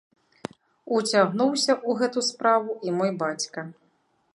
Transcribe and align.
Уцягнуўся 0.99 1.73
ў 1.75 1.91
гэту 2.03 2.19
справу 2.33 2.71
і 2.89 2.99
мой 3.01 3.11
бацька. 3.23 3.61